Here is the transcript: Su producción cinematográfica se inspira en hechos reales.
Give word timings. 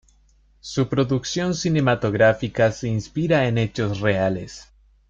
Su 0.61 0.89
producción 0.89 1.53
cinematográfica 1.53 2.71
se 2.71 2.87
inspira 2.87 3.47
en 3.47 3.59
hechos 3.59 3.99
reales. 3.99 4.67